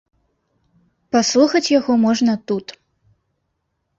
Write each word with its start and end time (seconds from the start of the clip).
Паслухаць 1.15 1.69
яго 1.79 1.93
можна 2.05 2.33
тут. 2.53 2.67